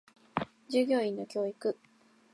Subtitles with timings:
[0.67, 1.77] 従業者の教育